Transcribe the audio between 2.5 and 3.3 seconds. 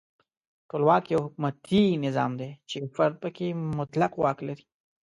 چې یو فرد